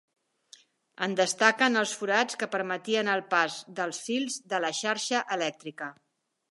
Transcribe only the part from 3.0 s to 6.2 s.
el pas dels fils de la xarxa elèctrica.